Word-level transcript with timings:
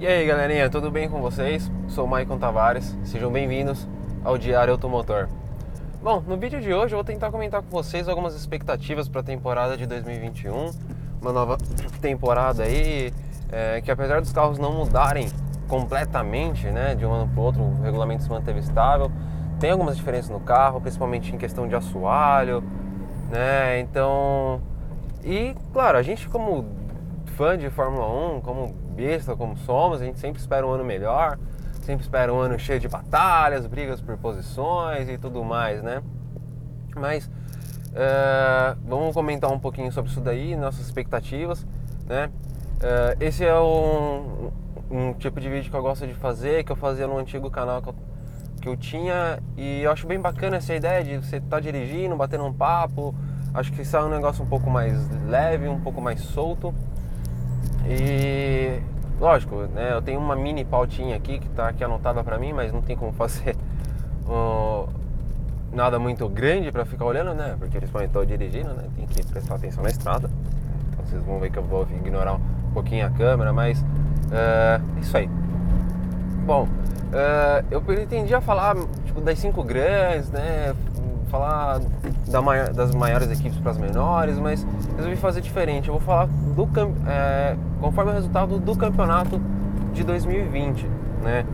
E 0.00 0.06
aí 0.08 0.26
galerinha, 0.26 0.68
tudo 0.68 0.90
bem 0.90 1.08
com 1.08 1.20
vocês? 1.20 1.70
Sou 1.86 2.04
o 2.04 2.08
Maicon 2.08 2.36
Tavares, 2.36 2.96
sejam 3.04 3.30
bem-vindos 3.30 3.86
ao 4.24 4.36
Diário 4.36 4.72
Automotor. 4.72 5.28
Bom, 6.02 6.20
no 6.26 6.36
vídeo 6.36 6.60
de 6.60 6.74
hoje 6.74 6.92
eu 6.92 6.98
vou 6.98 7.04
tentar 7.04 7.30
comentar 7.30 7.62
com 7.62 7.70
vocês 7.70 8.08
algumas 8.08 8.34
expectativas 8.34 9.08
para 9.08 9.20
a 9.20 9.24
temporada 9.24 9.76
de 9.76 9.86
2021, 9.86 10.72
uma 11.22 11.32
nova 11.32 11.56
temporada 12.02 12.64
aí, 12.64 13.14
é, 13.52 13.80
que 13.80 13.90
apesar 13.90 14.20
dos 14.20 14.32
carros 14.32 14.58
não 14.58 14.72
mudarem 14.72 15.28
completamente, 15.68 16.66
né, 16.66 16.96
de 16.96 17.06
um 17.06 17.12
ano 17.12 17.28
para 17.28 17.40
o 17.40 17.44
outro, 17.44 17.62
o 17.62 17.80
regulamento 17.80 18.24
se 18.24 18.28
manteve 18.28 18.58
estável, 18.58 19.12
tem 19.60 19.70
algumas 19.70 19.96
diferenças 19.96 20.28
no 20.28 20.40
carro, 20.40 20.80
principalmente 20.80 21.32
em 21.32 21.38
questão 21.38 21.68
de 21.68 21.74
assoalho, 21.76 22.64
né, 23.30 23.78
então... 23.78 24.60
E, 25.22 25.54
claro, 25.72 25.96
a 25.96 26.02
gente 26.02 26.28
como 26.28 26.66
fã 27.36 27.56
de 27.56 27.70
Fórmula 27.70 28.06
1, 28.36 28.40
como 28.40 28.83
besta 28.94 29.36
como 29.36 29.56
somos, 29.56 30.00
a 30.00 30.04
gente 30.04 30.18
sempre 30.18 30.40
espera 30.40 30.66
um 30.66 30.70
ano 30.70 30.84
melhor, 30.84 31.38
sempre 31.82 32.02
espera 32.02 32.32
um 32.32 32.38
ano 32.38 32.58
cheio 32.58 32.80
de 32.80 32.88
batalhas, 32.88 33.66
brigas 33.66 34.00
por 34.00 34.16
posições 34.16 35.08
e 35.08 35.18
tudo 35.18 35.44
mais, 35.44 35.82
né? 35.82 36.02
Mas 36.96 37.26
uh, 37.26 38.78
vamos 38.86 39.12
comentar 39.14 39.50
um 39.50 39.58
pouquinho 39.58 39.90
sobre 39.92 40.10
isso 40.10 40.20
daí, 40.20 40.56
nossas 40.56 40.86
expectativas, 40.86 41.66
né? 42.06 42.30
Uh, 42.76 43.16
esse 43.20 43.44
é 43.44 43.58
um, 43.58 44.50
um, 44.90 45.12
tipo 45.14 45.40
de 45.40 45.48
vídeo 45.48 45.70
que 45.70 45.76
eu 45.76 45.82
gosto 45.82 46.06
de 46.06 46.14
fazer, 46.14 46.64
que 46.64 46.72
eu 46.72 46.76
fazia 46.76 47.06
no 47.06 47.18
antigo 47.18 47.50
canal 47.50 47.82
que 47.82 47.88
eu, 47.88 47.94
que 48.62 48.68
eu 48.68 48.76
tinha 48.76 49.38
e 49.56 49.82
eu 49.82 49.90
acho 49.90 50.06
bem 50.06 50.20
bacana 50.20 50.56
essa 50.56 50.74
ideia 50.74 51.02
de 51.02 51.16
você 51.16 51.36
estar 51.36 51.48
tá 51.56 51.60
dirigindo, 51.60 52.16
batendo 52.16 52.44
um 52.44 52.52
papo, 52.52 53.14
acho 53.52 53.72
que 53.72 53.82
isso 53.82 53.96
é 53.96 54.02
um 54.02 54.08
negócio 54.08 54.44
um 54.44 54.46
pouco 54.46 54.70
mais 54.70 55.08
leve, 55.26 55.68
um 55.68 55.80
pouco 55.80 56.00
mais 56.00 56.20
solto 56.20 56.74
e 57.86 58.80
lógico, 59.20 59.62
né, 59.74 59.92
eu 59.92 60.02
tenho 60.02 60.18
uma 60.18 60.34
mini 60.34 60.64
pautinha 60.64 61.16
aqui 61.16 61.38
que 61.38 61.46
está 61.46 61.68
aqui 61.68 61.84
anotada 61.84 62.22
para 62.22 62.38
mim, 62.38 62.52
mas 62.52 62.72
não 62.72 62.82
tem 62.82 62.96
como 62.96 63.12
fazer 63.12 63.56
uh, 64.26 64.88
nada 65.72 65.98
muito 65.98 66.28
grande 66.28 66.70
para 66.70 66.84
ficar 66.84 67.04
olhando, 67.04 67.34
né? 67.34 67.56
Porque 67.58 67.76
principalmente 67.76 68.10
estou 68.10 68.24
dirigindo, 68.24 68.72
né? 68.74 68.84
Tem 68.96 69.06
que 69.06 69.26
prestar 69.26 69.56
atenção 69.56 69.82
na 69.82 69.90
estrada. 69.90 70.30
Então 70.90 71.04
vocês 71.04 71.22
vão 71.22 71.38
ver 71.38 71.50
que 71.50 71.58
eu 71.58 71.62
vou 71.62 71.82
ignorar 71.82 72.34
um 72.34 72.40
pouquinho 72.72 73.06
a 73.06 73.10
câmera, 73.10 73.52
mas 73.52 73.80
uh, 73.80 73.84
é 74.96 75.00
isso 75.00 75.16
aí. 75.16 75.28
Bom, 76.46 76.64
uh, 76.64 77.64
eu 77.70 77.82
pretendia 77.82 78.40
falar 78.40 78.76
tipo, 79.04 79.20
das 79.20 79.38
cinco 79.38 79.62
grandes, 79.62 80.30
né? 80.30 80.74
Falar 81.34 81.80
da 82.28 82.40
maior, 82.40 82.72
das 82.72 82.94
maiores 82.94 83.28
equipes 83.28 83.58
para 83.58 83.72
as 83.72 83.78
menores, 83.78 84.38
mas 84.38 84.64
resolvi 84.96 85.16
fazer 85.16 85.40
diferente. 85.40 85.88
Eu 85.88 85.94
vou 85.94 86.02
falar 86.02 86.26
do 86.26 86.68
é, 87.08 87.56
conforme 87.80 88.12
o 88.12 88.14
resultado 88.14 88.58
do 88.60 88.76
campeonato 88.76 89.40
de 89.92 90.04
2020, 90.04 90.88
né? 91.22 91.44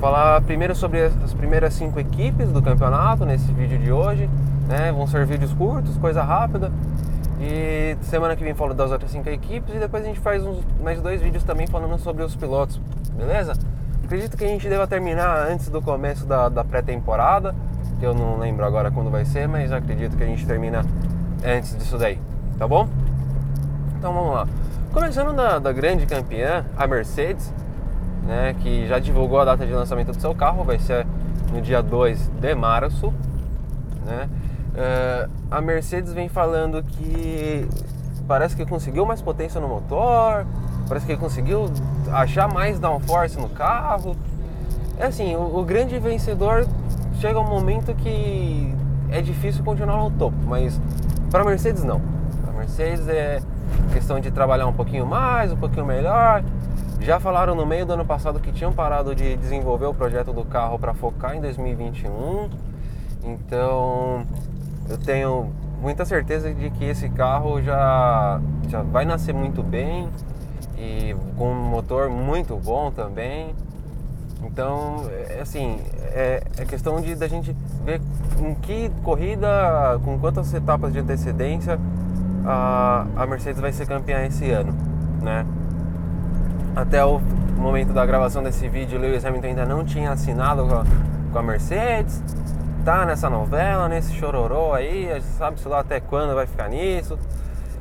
Falar 0.00 0.40
primeiro 0.42 0.74
sobre 0.74 1.04
as 1.04 1.34
primeiras 1.34 1.74
cinco 1.74 2.00
equipes 2.00 2.50
do 2.50 2.60
campeonato 2.60 3.24
nesse 3.24 3.52
vídeo 3.52 3.78
de 3.78 3.92
hoje, 3.92 4.28
né? 4.66 4.90
Vão 4.90 5.06
ser 5.06 5.24
vídeos 5.24 5.52
curtos, 5.52 5.96
coisa 5.98 6.22
rápida. 6.22 6.72
E 7.40 7.96
semana 8.02 8.34
que 8.34 8.42
vem 8.42 8.54
falo 8.54 8.74
das 8.74 8.90
outras 8.90 9.12
cinco 9.12 9.28
equipes 9.28 9.72
e 9.72 9.78
depois 9.78 10.02
a 10.02 10.06
gente 10.06 10.18
faz 10.18 10.44
uns, 10.44 10.58
mais 10.82 11.00
dois 11.00 11.22
vídeos 11.22 11.44
também 11.44 11.68
falando 11.68 11.96
sobre 11.98 12.24
os 12.24 12.34
pilotos, 12.34 12.80
beleza? 13.16 13.52
Acredito 14.04 14.36
que 14.36 14.44
a 14.44 14.48
gente 14.48 14.68
deva 14.68 14.88
terminar 14.88 15.46
antes 15.48 15.68
do 15.68 15.80
começo 15.80 16.26
da, 16.26 16.48
da 16.48 16.64
pré-temporada 16.64 17.54
que 17.98 18.06
eu 18.06 18.14
não 18.14 18.38
lembro 18.38 18.64
agora 18.64 18.90
quando 18.90 19.10
vai 19.10 19.24
ser, 19.24 19.48
mas 19.48 19.72
acredito 19.72 20.16
que 20.16 20.22
a 20.22 20.26
gente 20.26 20.46
termina 20.46 20.84
antes 21.44 21.76
disso 21.76 21.98
daí, 21.98 22.18
tá 22.56 22.66
bom? 22.66 22.88
Então 23.98 24.12
vamos 24.12 24.34
lá. 24.34 24.46
Começando 24.92 25.34
da, 25.34 25.58
da 25.58 25.72
grande 25.72 26.06
campeã, 26.06 26.64
a 26.76 26.86
Mercedes, 26.86 27.52
né, 28.24 28.54
que 28.60 28.86
já 28.86 28.98
divulgou 28.98 29.40
a 29.40 29.44
data 29.44 29.66
de 29.66 29.72
lançamento 29.72 30.12
do 30.12 30.20
seu 30.20 30.34
carro, 30.34 30.64
vai 30.64 30.78
ser 30.78 31.06
no 31.52 31.60
dia 31.60 31.82
2 31.82 32.28
de 32.40 32.54
março. 32.54 33.12
Né? 34.06 34.28
Uh, 34.74 35.30
a 35.50 35.60
Mercedes 35.60 36.12
vem 36.12 36.28
falando 36.28 36.82
que 36.82 37.68
parece 38.26 38.54
que 38.54 38.64
conseguiu 38.64 39.04
mais 39.04 39.20
potência 39.20 39.60
no 39.60 39.66
motor, 39.66 40.46
parece 40.88 41.06
que 41.06 41.16
conseguiu 41.16 41.70
achar 42.12 42.52
mais 42.52 42.78
downforce 42.78 43.38
no 43.38 43.48
carro. 43.48 44.16
É 44.98 45.06
assim, 45.06 45.34
o, 45.34 45.58
o 45.58 45.64
grande 45.64 45.98
vencedor 45.98 46.66
chega 47.20 47.38
um 47.40 47.48
momento 47.48 47.94
que 47.94 48.74
é 49.10 49.20
difícil 49.20 49.64
continuar 49.64 49.96
no 49.96 50.10
topo, 50.10 50.36
mas 50.46 50.80
para 51.30 51.44
Mercedes 51.44 51.82
não. 51.82 52.00
A 52.46 52.52
Mercedes 52.52 53.08
é 53.08 53.40
questão 53.92 54.20
de 54.20 54.30
trabalhar 54.30 54.66
um 54.66 54.72
pouquinho 54.72 55.04
mais, 55.04 55.52
um 55.52 55.56
pouquinho 55.56 55.84
melhor. 55.84 56.44
Já 57.00 57.20
falaram 57.20 57.54
no 57.54 57.66
meio 57.66 57.86
do 57.86 57.92
ano 57.92 58.04
passado 58.04 58.40
que 58.40 58.52
tinham 58.52 58.72
parado 58.72 59.14
de 59.14 59.36
desenvolver 59.36 59.86
o 59.86 59.94
projeto 59.94 60.32
do 60.32 60.44
carro 60.44 60.78
para 60.78 60.94
focar 60.94 61.36
em 61.36 61.40
2021. 61.40 62.48
Então, 63.24 64.24
eu 64.88 64.98
tenho 64.98 65.52
muita 65.80 66.04
certeza 66.04 66.52
de 66.52 66.70
que 66.70 66.84
esse 66.84 67.08
carro 67.08 67.60
já, 67.62 68.40
já 68.68 68.82
vai 68.82 69.04
nascer 69.04 69.34
muito 69.34 69.62
bem 69.62 70.08
e 70.76 71.14
com 71.36 71.50
um 71.50 71.68
motor 71.68 72.08
muito 72.08 72.56
bom 72.56 72.90
também. 72.90 73.54
Então, 74.42 75.04
é, 75.10 75.40
assim, 75.40 75.80
é, 76.12 76.42
é 76.56 76.64
questão 76.64 77.00
de 77.00 77.14
da 77.14 77.28
gente 77.28 77.56
ver 77.84 78.00
em 78.40 78.54
que 78.54 78.90
corrida, 79.02 79.48
com 80.04 80.18
quantas 80.18 80.52
etapas 80.54 80.92
de 80.92 81.00
antecedência 81.00 81.78
a, 82.44 83.06
a 83.16 83.26
Mercedes 83.26 83.60
vai 83.60 83.72
ser 83.72 83.86
campeã 83.86 84.24
esse 84.24 84.50
ano, 84.50 84.74
né? 85.20 85.44
Até 86.74 87.04
o 87.04 87.20
momento 87.56 87.92
da 87.92 88.06
gravação 88.06 88.42
desse 88.42 88.68
vídeo, 88.68 88.98
Lewis 88.98 89.24
Hamilton 89.24 89.48
ainda 89.48 89.66
não 89.66 89.84
tinha 89.84 90.12
assinado 90.12 90.66
com 90.66 90.74
a, 90.74 90.84
com 91.32 91.38
a 91.38 91.42
Mercedes, 91.42 92.22
tá 92.84 93.04
nessa 93.04 93.28
novela, 93.28 93.88
nesse 93.88 94.14
chororô 94.14 94.72
aí, 94.72 95.20
sabe-se 95.36 95.66
lá 95.68 95.80
até 95.80 96.00
quando 96.00 96.34
vai 96.34 96.46
ficar 96.46 96.68
nisso. 96.68 97.18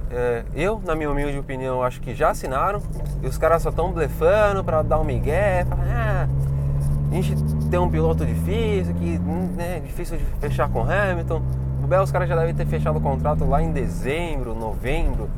É, 0.10 0.44
eu, 0.56 0.82
na 0.86 0.96
minha 0.96 1.12
humilde 1.12 1.38
opinião, 1.38 1.84
acho 1.84 2.00
que 2.00 2.16
já 2.16 2.30
assinaram 2.30 2.82
e 3.22 3.28
os 3.28 3.38
caras 3.38 3.62
só 3.62 3.70
estão 3.70 3.92
blefando 3.92 4.64
para 4.64 4.82
dar 4.82 5.00
um 5.00 5.04
migué, 5.04 5.66
ah, 5.72 6.07
a 7.12 7.14
gente 7.14 7.36
tem 7.70 7.80
um 7.80 7.90
piloto 7.90 8.26
difícil, 8.26 8.94
que 8.96 9.18
né, 9.56 9.80
difícil 9.80 10.18
de 10.18 10.24
fechar 10.40 10.70
com 10.70 10.82
Hamilton. 10.82 11.42
O 11.84 11.88
Bel, 11.88 12.04
os 12.04 12.12
caras 12.12 12.28
já 12.28 12.36
devem 12.36 12.54
ter 12.54 12.66
fechado 12.66 12.98
o 12.98 13.02
contrato 13.02 13.46
lá 13.46 13.62
em 13.62 13.72
dezembro, 13.72 14.54
novembro, 14.54 15.30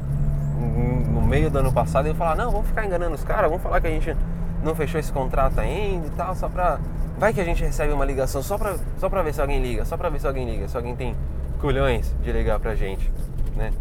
no 1.11 1.21
meio 1.21 1.49
do 1.51 1.59
ano 1.59 1.71
passado, 1.71 2.07
e 2.07 2.13
falar, 2.13 2.35
não, 2.35 2.51
vamos 2.51 2.67
ficar 2.67 2.85
enganando 2.85 3.13
os 3.15 3.23
caras, 3.23 3.49
vamos 3.49 3.61
falar 3.61 3.79
que 3.79 3.87
a 3.87 3.91
gente 3.91 4.15
não 4.63 4.73
fechou 4.73 4.99
esse 4.99 5.11
contrato 5.11 5.59
ainda 5.59 6.07
e 6.07 6.09
tal, 6.11 6.35
só 6.35 6.49
pra. 6.49 6.79
Vai 7.17 7.33
que 7.33 7.41
a 7.41 7.45
gente 7.45 7.63
recebe 7.63 7.91
uma 7.91 8.05
ligação 8.05 8.41
só 8.41 8.57
pra, 8.57 8.77
só 8.97 9.09
pra 9.09 9.21
ver 9.21 9.33
se 9.33 9.41
alguém 9.41 9.61
liga, 9.61 9.83
só 9.85 9.97
pra 9.97 10.09
ver 10.09 10.21
se 10.21 10.27
alguém 10.27 10.49
liga, 10.49 10.67
se 10.67 10.77
alguém 10.77 10.95
tem 10.95 11.15
culhões 11.59 12.15
de 12.23 12.31
ligar 12.31 12.59
pra 12.59 12.75
gente, 12.75 13.11
né? 13.55 13.71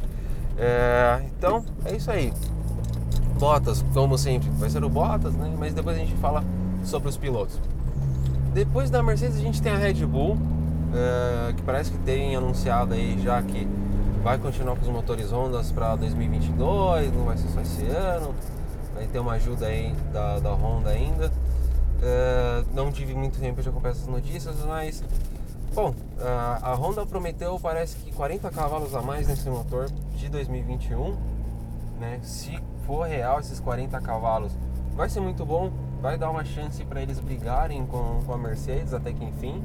É, 0.58 1.20
então, 1.24 1.64
é 1.84 1.94
isso 1.94 2.10
aí. 2.10 2.32
Bottas, 3.38 3.84
como 3.94 4.18
sempre, 4.18 4.50
vai 4.50 4.68
ser 4.68 4.82
o 4.82 4.88
Bottas, 4.88 5.34
né? 5.34 5.54
Mas 5.56 5.72
depois 5.72 5.96
a 5.96 6.00
gente 6.00 6.14
fala 6.16 6.42
sobre 6.82 7.08
os 7.08 7.16
pilotos. 7.16 7.60
Depois 8.52 8.90
da 8.90 9.02
Mercedes 9.02 9.36
a 9.36 9.40
gente 9.40 9.60
tem 9.60 9.72
a 9.72 9.76
Red 9.76 10.06
Bull, 10.06 10.32
uh, 10.34 11.54
que 11.54 11.62
parece 11.62 11.90
que 11.90 11.98
tem 11.98 12.34
anunciado 12.34 12.94
aí 12.94 13.18
já 13.22 13.42
que 13.42 13.68
vai 14.22 14.38
continuar 14.38 14.74
com 14.76 14.82
os 14.82 14.88
motores 14.88 15.32
Hondas 15.32 15.70
para 15.70 15.96
2022, 15.96 17.12
não 17.12 17.24
vai 17.24 17.36
ser 17.36 17.48
só 17.48 17.60
esse 17.60 17.84
ano. 17.86 18.34
Vai 18.94 19.06
ter 19.06 19.18
uma 19.18 19.32
ajuda 19.32 19.66
aí 19.66 19.94
da, 20.12 20.38
da 20.40 20.50
Honda 20.50 20.90
ainda. 20.90 21.28
Uh, 21.28 22.66
não 22.74 22.90
tive 22.90 23.14
muito 23.14 23.38
tempo 23.38 23.62
de 23.62 23.68
acompanhar 23.68 23.92
essas 23.92 24.06
notícias, 24.06 24.56
mas 24.64 25.04
bom, 25.74 25.90
uh, 25.90 25.94
a 26.62 26.74
Honda 26.74 27.04
prometeu 27.04 27.58
parece 27.60 27.96
que 27.96 28.12
40 28.12 28.50
cavalos 28.50 28.94
a 28.94 29.02
mais 29.02 29.28
nesse 29.28 29.48
motor 29.48 29.88
de 30.16 30.28
2021, 30.28 31.16
né? 32.00 32.18
Se 32.22 32.58
for 32.86 33.06
real 33.06 33.40
esses 33.40 33.60
40 33.60 34.00
cavalos, 34.00 34.52
vai 34.96 35.08
ser 35.08 35.20
muito 35.20 35.44
bom 35.44 35.70
vai 36.00 36.16
dar 36.16 36.30
uma 36.30 36.44
chance 36.44 36.84
para 36.84 37.02
eles 37.02 37.18
brigarem 37.18 37.84
com, 37.86 38.22
com 38.24 38.32
a 38.32 38.38
Mercedes 38.38 38.94
até 38.94 39.12
que 39.12 39.24
enfim, 39.24 39.62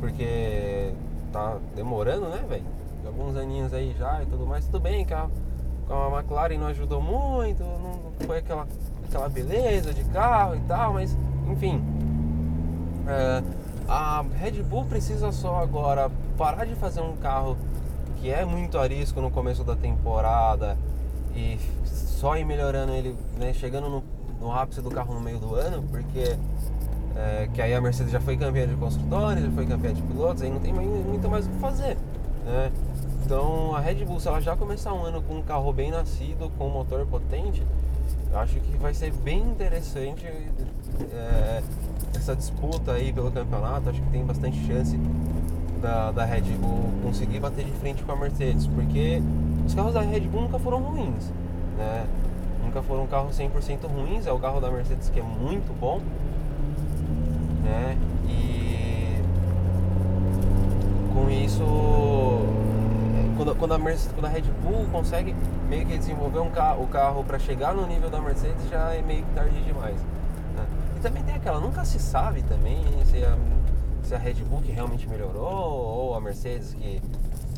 porque 0.00 0.92
tá 1.32 1.56
demorando, 1.74 2.28
né, 2.28 2.44
velho? 2.48 2.64
Alguns 3.06 3.36
aninhos 3.36 3.72
aí 3.72 3.94
já 3.98 4.22
e 4.22 4.26
tudo 4.26 4.46
mais. 4.46 4.64
Tudo 4.66 4.80
bem 4.80 5.04
que 5.04 5.14
a, 5.14 5.28
a 5.90 6.18
McLaren 6.18 6.58
não 6.58 6.66
ajudou 6.68 7.00
muito, 7.00 7.62
não 7.62 8.12
foi 8.26 8.38
aquela, 8.38 8.66
aquela 9.08 9.28
beleza 9.28 9.92
de 9.92 10.04
carro 10.04 10.56
e 10.56 10.60
tal, 10.60 10.92
mas 10.92 11.16
enfim. 11.48 11.82
É, 13.08 13.42
a 13.88 14.24
Red 14.38 14.62
Bull 14.62 14.84
precisa 14.84 15.32
só 15.32 15.58
agora 15.58 16.10
parar 16.36 16.64
de 16.64 16.74
fazer 16.74 17.00
um 17.00 17.16
carro 17.16 17.56
que 18.20 18.30
é 18.30 18.44
muito 18.44 18.78
arisco 18.78 19.20
no 19.20 19.30
começo 19.30 19.64
da 19.64 19.74
temporada 19.74 20.78
e 21.34 21.58
só 21.84 22.36
ir 22.36 22.44
melhorando 22.44 22.92
ele, 22.92 23.16
né, 23.36 23.52
chegando 23.52 23.88
no 23.88 24.02
no 24.42 24.52
ápice 24.52 24.82
do 24.82 24.90
carro 24.90 25.14
no 25.14 25.20
meio 25.20 25.38
do 25.38 25.54
ano, 25.54 25.82
porque 25.90 26.36
é, 27.16 27.48
que 27.54 27.62
aí 27.62 27.72
a 27.72 27.80
Mercedes 27.80 28.12
já 28.12 28.20
foi 28.20 28.36
campeã 28.36 28.66
de 28.66 28.74
construtores, 28.74 29.44
já 29.44 29.50
foi 29.52 29.66
campeã 29.66 29.94
de 29.94 30.02
pilotos, 30.02 30.42
aí 30.42 30.50
não 30.50 30.58
tem 30.58 30.72
muito 30.72 31.30
mais 31.30 31.46
o 31.46 31.48
que 31.48 31.58
fazer. 31.58 31.96
Né? 32.44 32.72
Então 33.24 33.74
a 33.74 33.80
Red 33.80 34.04
Bull, 34.04 34.18
se 34.18 34.26
ela 34.26 34.40
já 34.40 34.56
começar 34.56 34.92
um 34.92 35.04
ano 35.04 35.22
com 35.22 35.36
um 35.36 35.42
carro 35.42 35.72
bem 35.72 35.90
nascido, 35.90 36.50
com 36.58 36.66
um 36.66 36.70
motor 36.70 37.06
potente, 37.06 37.62
acho 38.34 38.58
que 38.58 38.76
vai 38.78 38.92
ser 38.92 39.12
bem 39.12 39.40
interessante 39.40 40.26
é, 40.26 41.62
essa 42.14 42.34
disputa 42.34 42.92
aí 42.92 43.12
pelo 43.12 43.30
campeonato. 43.30 43.90
Acho 43.90 44.02
que 44.02 44.10
tem 44.10 44.24
bastante 44.24 44.66
chance 44.66 44.98
da, 45.80 46.10
da 46.10 46.24
Red 46.24 46.42
Bull 46.42 46.90
conseguir 47.02 47.38
bater 47.38 47.64
de 47.64 47.72
frente 47.72 48.02
com 48.02 48.12
a 48.12 48.16
Mercedes, 48.16 48.66
porque 48.66 49.22
os 49.66 49.74
carros 49.74 49.94
da 49.94 50.00
Red 50.00 50.20
Bull 50.20 50.42
nunca 50.42 50.58
foram 50.58 50.80
ruins, 50.82 51.30
né? 51.78 52.06
Nunca 52.72 52.82
foram 52.84 53.06
carros 53.06 53.38
100% 53.38 53.86
ruins, 53.86 54.26
é 54.26 54.32
o 54.32 54.38
carro 54.38 54.58
da 54.58 54.70
Mercedes 54.70 55.10
que 55.10 55.20
é 55.20 55.22
muito 55.22 55.78
bom, 55.78 56.00
né? 57.62 57.98
E 58.26 59.20
com 61.12 61.28
isso, 61.30 61.62
quando, 63.36 63.54
quando, 63.56 63.74
a, 63.74 63.78
Mercedes, 63.78 64.12
quando 64.14 64.24
a 64.24 64.28
Red 64.30 64.44
Bull 64.62 64.86
consegue 64.90 65.36
meio 65.68 65.84
que 65.84 65.98
desenvolver 65.98 66.38
um 66.38 66.48
carro, 66.48 66.84
o 66.84 66.86
carro 66.86 67.22
para 67.22 67.38
chegar 67.38 67.74
no 67.74 67.86
nível 67.86 68.08
da 68.08 68.22
Mercedes, 68.22 68.66
já 68.70 68.94
é 68.94 69.02
meio 69.02 69.22
que 69.22 69.34
tarde 69.34 69.62
demais. 69.64 69.96
Né? 70.56 70.66
E 70.96 71.00
também 71.00 71.22
tem 71.24 71.34
aquela, 71.34 71.60
nunca 71.60 71.84
se 71.84 71.98
sabe 71.98 72.40
também 72.44 72.82
se 73.04 73.22
a, 73.22 73.36
se 74.02 74.14
a 74.14 74.18
Red 74.18 74.36
Bull 74.48 74.62
que 74.62 74.72
realmente 74.72 75.06
melhorou 75.06 75.44
ou 75.44 76.14
a 76.14 76.20
Mercedes 76.22 76.72
que 76.72 77.02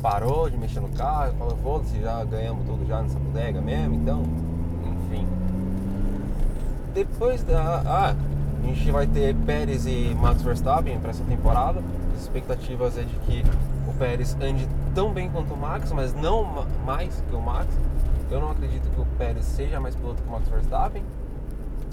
parou 0.01 0.49
de 0.49 0.57
mexer 0.57 0.81
no 0.81 0.89
carro 0.89 1.33
falou, 1.37 1.55
foda-se, 1.63 2.01
já 2.01 2.21
ganhamos 2.25 2.65
tudo 2.65 2.85
já 2.85 3.01
nessa 3.01 3.17
bodega 3.17 3.61
mesmo, 3.61 3.95
então. 3.95 4.54
Depois 6.95 7.43
da. 7.43 7.83
Ah, 7.85 8.15
a 8.63 8.67
gente 8.67 8.89
vai 8.89 9.05
ter 9.05 9.35
Pérez 9.35 9.85
e 9.85 10.15
Max 10.15 10.41
Verstappen 10.41 10.97
para 10.97 11.09
essa 11.09 11.25
temporada. 11.25 11.83
As 12.15 12.21
expectativas 12.21 12.97
é 12.97 13.03
de 13.03 13.13
que 13.19 13.43
o 13.85 13.93
Pérez 13.95 14.33
ande 14.39 14.65
tão 14.95 15.11
bem 15.11 15.29
quanto 15.29 15.53
o 15.53 15.57
Max, 15.57 15.91
mas 15.91 16.13
não 16.15 16.65
mais 16.85 17.21
que 17.29 17.35
o 17.35 17.41
Max. 17.41 17.67
Eu 18.31 18.39
não 18.39 18.49
acredito 18.49 18.89
que 18.95 19.01
o 19.01 19.05
Pérez 19.17 19.43
seja 19.43 19.77
mais 19.77 19.93
piloto 19.93 20.23
que 20.23 20.29
o 20.29 20.31
Max 20.31 20.47
Verstappen. 20.47 21.03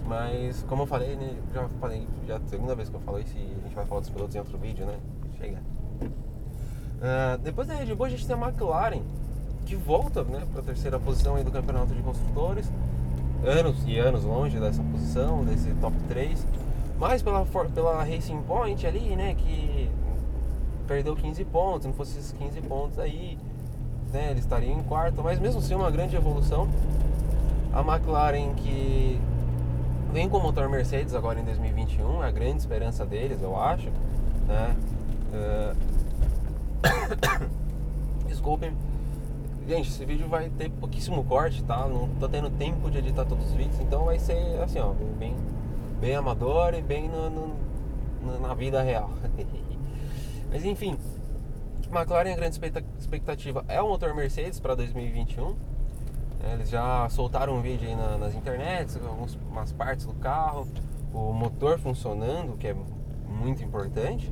Mas 0.06 0.64
como 0.68 0.82
eu 0.82 0.86
falei, 0.86 1.16
né, 1.16 1.34
já 1.52 1.68
falei, 1.80 2.06
já 2.24 2.34
é 2.34 2.36
a 2.36 2.40
segunda 2.48 2.76
vez 2.76 2.88
que 2.88 2.94
eu 2.94 3.00
falo 3.00 3.18
isso 3.18 3.36
e 3.36 3.56
a 3.58 3.64
gente 3.64 3.74
vai 3.74 3.84
falar 3.84 4.02
dos 4.02 4.10
pilotos 4.10 4.36
em 4.36 4.38
outro 4.38 4.56
vídeo, 4.56 4.86
né? 4.86 4.98
Chega. 5.36 5.58
Uh, 5.98 7.38
depois 7.42 7.66
da 7.66 7.74
Red 7.74 7.92
Bull 7.92 8.06
a 8.06 8.08
gente 8.08 8.24
tem 8.24 8.36
a 8.36 8.38
McLaren, 8.38 9.02
que 9.66 9.74
volta 9.74 10.22
né, 10.22 10.46
para 10.52 10.60
a 10.60 10.64
terceira 10.64 11.00
posição 11.00 11.34
aí 11.34 11.42
do 11.42 11.50
campeonato 11.50 11.92
de 11.92 12.02
construtores. 12.02 12.70
Anos 13.44 13.76
e 13.86 13.98
anos 13.98 14.24
longe 14.24 14.58
dessa 14.58 14.82
posição, 14.82 15.44
desse 15.44 15.70
top 15.80 15.96
3. 16.08 16.46
Mas 16.98 17.22
pela, 17.22 17.44
pela 17.44 18.04
Racing 18.04 18.40
Point 18.42 18.86
ali, 18.86 19.16
né, 19.16 19.34
que 19.34 19.90
perdeu 20.86 21.16
15 21.16 21.44
pontos, 21.46 21.86
não 21.86 21.92
fosse 21.92 22.18
esses 22.18 22.32
15 22.32 22.60
pontos 22.62 22.98
aí, 22.98 23.36
né, 24.12 24.30
ele 24.30 24.40
estaria 24.40 24.72
em 24.72 24.82
quarto, 24.84 25.22
mas 25.22 25.40
mesmo 25.40 25.58
assim 25.58 25.74
uma 25.74 25.90
grande 25.90 26.14
evolução. 26.14 26.68
A 27.72 27.80
McLaren 27.80 28.54
que 28.54 29.20
vem 30.12 30.28
com 30.28 30.36
o 30.36 30.42
motor 30.42 30.68
Mercedes 30.68 31.14
agora 31.14 31.40
em 31.40 31.44
2021, 31.44 32.22
é 32.22 32.28
a 32.28 32.30
grande 32.30 32.58
esperança 32.58 33.04
deles, 33.04 33.42
eu 33.42 33.60
acho, 33.60 33.88
né? 34.46 34.76
Uh, 35.32 35.76
Desculpem. 38.28 38.72
Gente, 39.66 39.88
esse 39.88 40.04
vídeo 40.04 40.28
vai 40.28 40.50
ter 40.50 40.70
pouquíssimo 40.70 41.22
corte, 41.24 41.62
tá? 41.62 41.86
Não 41.86 42.08
tô 42.18 42.28
tendo 42.28 42.50
tempo 42.50 42.90
de 42.90 42.98
editar 42.98 43.24
todos 43.24 43.46
os 43.46 43.52
vídeos, 43.52 43.78
então 43.80 44.06
vai 44.06 44.18
ser 44.18 44.60
assim, 44.60 44.80
ó, 44.80 44.92
bem, 45.18 45.36
bem 46.00 46.16
amador 46.16 46.74
e 46.74 46.82
bem 46.82 47.08
no, 47.08 47.30
no, 47.30 48.40
na 48.40 48.54
vida 48.54 48.82
real. 48.82 49.10
Mas 50.50 50.64
enfim, 50.64 50.98
McLaren 51.92 52.32
a 52.32 52.36
grande 52.36 52.58
expectativa 52.98 53.64
é 53.68 53.80
o 53.80 53.88
motor 53.88 54.12
Mercedes 54.14 54.58
para 54.58 54.74
2021. 54.74 55.54
É, 56.42 56.54
eles 56.54 56.68
já 56.68 57.08
soltaram 57.08 57.54
um 57.54 57.62
vídeo 57.62 57.88
aí 57.88 57.94
na, 57.94 58.18
nas 58.18 58.34
internets, 58.34 58.96
algumas 58.96 59.72
partes 59.72 60.06
do 60.06 60.14
carro, 60.14 60.66
o 61.14 61.32
motor 61.32 61.78
funcionando, 61.78 62.56
que 62.58 62.66
é 62.66 62.76
muito 63.28 63.62
importante, 63.62 64.28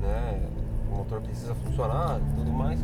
né? 0.00 0.42
o 0.90 0.96
motor 0.96 1.20
precisa 1.20 1.54
funcionar 1.54 2.20
e 2.20 2.34
tudo 2.34 2.50
mais. 2.50 2.80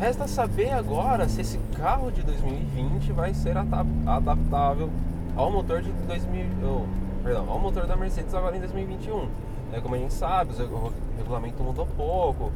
Resta 0.00 0.26
saber 0.26 0.70
agora 0.70 1.28
se 1.28 1.42
esse 1.42 1.58
carro 1.76 2.10
de 2.10 2.22
2020 2.22 3.12
vai 3.12 3.34
ser 3.34 3.54
adaptável 3.58 4.88
ao 5.36 5.52
motor 5.52 5.82
de 5.82 5.92
2000, 5.92 6.46
oh, 6.64 7.22
perdão, 7.22 7.50
ao 7.50 7.58
motor 7.58 7.86
da 7.86 7.94
Mercedes 7.96 8.34
agora 8.34 8.56
em 8.56 8.60
2021. 8.60 9.28
É, 9.74 9.80
como 9.82 9.94
a 9.94 9.98
gente 9.98 10.14
sabe, 10.14 10.54
o 10.54 10.92
regulamento 11.18 11.62
mudou 11.62 11.86
pouco 11.98 12.50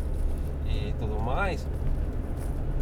e 0.66 0.94
tudo 0.98 1.20
mais, 1.20 1.68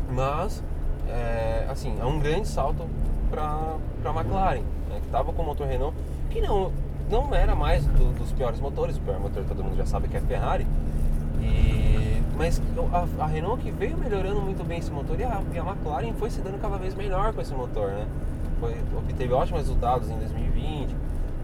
mas 0.08 0.62
é, 1.08 1.66
assim 1.68 1.96
é 2.00 2.04
um 2.04 2.20
grande 2.20 2.46
salto 2.46 2.86
para 3.32 3.76
a 4.04 4.10
McLaren, 4.10 4.62
né, 4.88 5.00
que 5.00 5.06
estava 5.06 5.32
com 5.32 5.42
o 5.42 5.44
motor 5.44 5.66
Renault, 5.66 5.96
que 6.30 6.40
não 6.40 6.70
não 7.10 7.34
era 7.34 7.56
mais 7.56 7.84
do, 7.84 8.16
dos 8.16 8.32
piores 8.32 8.60
motores, 8.60 8.96
o 8.96 9.00
pior 9.00 9.18
motor 9.18 9.42
todo 9.42 9.64
mundo 9.64 9.76
já 9.76 9.84
sabe 9.84 10.06
que 10.06 10.16
é 10.16 10.20
Ferrari, 10.20 10.66
e, 11.40 12.01
mas 12.37 12.61
a, 12.93 13.25
a, 13.25 13.26
Renault 13.26 13.62
que 13.62 13.70
veio 13.70 13.96
melhorando 13.96 14.40
muito 14.40 14.64
bem 14.64 14.79
esse 14.79 14.90
motor 14.90 15.19
e 15.19 15.25
a, 15.25 15.43
e 15.52 15.58
a 15.58 15.64
McLaren 15.64 16.12
foi 16.14 16.31
se 16.31 16.40
dando 16.40 16.61
cada 16.61 16.76
vez 16.76 16.94
melhor 16.94 17.32
com 17.32 17.40
esse 17.40 17.52
motor, 17.52 17.90
né? 17.90 18.06
Foi, 18.58 18.76
obteve 18.96 19.32
ótimos 19.32 19.61
resultados 19.61 20.08
em 20.08 20.17
2020, 20.19 20.94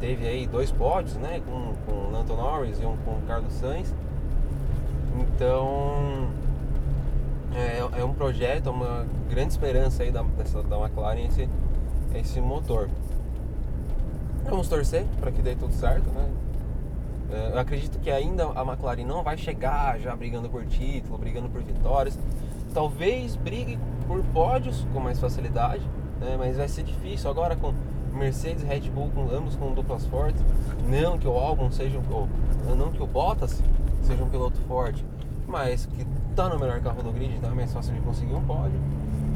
teve 0.00 0.26
aí 0.26 0.46
dois 0.46 0.70
pódios, 0.70 1.14
né? 1.16 1.42
Com, 1.46 1.74
com 1.84 1.92
o 1.92 2.10
Lando 2.10 2.34
Norris 2.34 2.80
e 2.80 2.86
um 2.86 2.96
com 2.98 3.12
o 3.12 3.22
Carlos 3.26 3.52
Sainz. 3.54 3.94
Então 5.20 6.28
é, 7.54 8.00
é 8.00 8.04
um 8.04 8.14
projeto, 8.14 8.68
é 8.68 8.70
uma 8.70 9.06
grande 9.28 9.52
esperança 9.52 10.02
aí 10.02 10.10
da, 10.10 10.22
dessa, 10.22 10.62
da 10.62 10.78
McLaren 10.78 11.26
esse, 11.26 11.48
esse 12.14 12.40
motor. 12.40 12.88
Vamos 14.48 14.68
torcer 14.68 15.04
para 15.20 15.30
que 15.30 15.42
dê 15.42 15.54
tudo 15.54 15.74
certo, 15.74 16.08
né? 16.10 16.28
É, 17.30 17.50
eu 17.52 17.58
acredito 17.58 17.98
que 17.98 18.10
ainda 18.10 18.46
a 18.54 18.62
McLaren 18.62 19.04
não 19.04 19.22
vai 19.22 19.36
chegar 19.36 19.98
já 20.00 20.14
brigando 20.16 20.48
por 20.48 20.64
título, 20.66 21.18
brigando 21.18 21.48
por 21.48 21.62
vitórias. 21.62 22.18
Talvez 22.72 23.36
brigue 23.36 23.78
por 24.06 24.22
pódios 24.26 24.86
com 24.92 25.00
mais 25.00 25.20
facilidade, 25.20 25.82
né? 26.20 26.36
mas 26.38 26.56
vai 26.56 26.68
ser 26.68 26.82
difícil 26.82 27.30
agora 27.30 27.54
com 27.56 27.74
Mercedes 28.12 28.62
e 28.62 28.66
Red 28.66 28.90
Bull, 28.90 29.10
com, 29.14 29.22
ambos 29.34 29.56
com 29.56 29.72
duplas 29.72 30.06
fortes. 30.06 30.42
Não 30.88 31.18
que 31.18 31.28
o 31.28 31.32
Albon 31.32 31.70
seja, 31.70 32.00
ou, 32.10 32.28
não 32.76 32.90
que 32.90 33.02
o 33.02 33.06
Bottas 33.06 33.62
seja 34.02 34.24
um 34.24 34.28
piloto 34.28 34.58
forte, 34.62 35.04
mas 35.46 35.86
que 35.86 36.06
está 36.30 36.48
no 36.48 36.58
melhor 36.58 36.80
carro 36.80 37.02
do 37.02 37.12
grid, 37.12 37.38
é 37.42 37.48
mais 37.48 37.72
fácil 37.72 37.94
de 37.94 38.00
conseguir 38.00 38.34
um 38.34 38.42
pódio. 38.42 38.80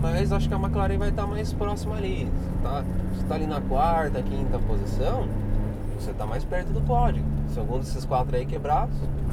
Mas 0.00 0.33
acho 0.33 0.49
que 0.49 0.55
a 0.55 0.59
McLaren 0.59 0.99
vai 0.99 1.11
estar 1.11 1.23
tá 1.23 1.29
mais 1.29 1.53
próxima 1.53 1.96
ali. 1.96 2.29
Tá? 2.63 2.84
Se 3.15 3.22
está 3.22 3.34
ali 3.37 3.46
na 3.46 3.61
quarta, 3.61 4.20
quinta 4.22 4.58
posição, 4.58 5.29
você 5.99 6.11
está 6.11 6.27
mais 6.27 6.44
perto 6.44 6.72
do 6.72 6.81
pódio. 6.81 7.22
Se 7.53 7.59
algum 7.59 7.79
desses 7.79 8.05
quatro 8.05 8.35
aí 8.35 8.47
quebrar, 8.47 8.89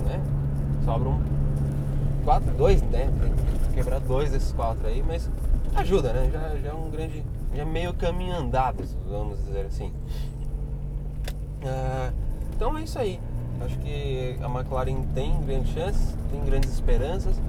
né? 0.06 0.22
Sobra 0.84 1.10
um. 1.10 1.22
Quatro, 2.24 2.52
dois, 2.54 2.82
né? 2.84 3.10
Quebrar 3.74 4.00
dois 4.00 4.32
desses 4.32 4.52
quatro 4.52 4.86
aí, 4.88 5.04
mas 5.06 5.30
ajuda, 5.76 6.12
né? 6.12 6.30
Já, 6.32 6.56
já 6.58 6.70
é 6.70 6.74
um 6.74 6.90
grande. 6.90 7.24
Já 7.56 7.62
é 7.62 7.66
meio 7.66 7.94
caminho 7.94 8.36
andado, 8.36 8.84
vamos 9.10 9.38
dizer 9.46 9.66
assim. 9.66 9.94
Ah, 11.64 12.12
então 12.56 12.78
é 12.78 12.84
isso 12.84 13.00
aí. 13.00 13.20
Acho 13.62 13.78
que 13.80 14.38
a 14.42 14.50
McLaren 14.50 15.02
tem 15.14 15.42
grandes 15.42 15.74
chances, 15.74 16.16
tem 16.32 16.44
grandes 16.44 16.74
esperanças 16.74 17.42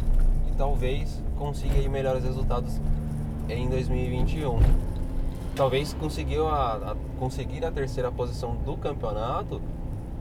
e 0.49 0.53
talvez 0.57 1.23
consiga 1.37 1.75
aí 1.75 1.89
melhores 1.89 2.25
resultados 2.25 2.81
em 3.49 3.69
2021 3.69 4.61
talvez 5.61 5.93
conseguiu 5.93 6.49
a, 6.49 6.73
a, 6.75 6.97
conseguir 7.19 7.65
a 7.67 7.71
terceira 7.71 8.11
posição 8.11 8.57
do 8.57 8.77
campeonato, 8.77 9.61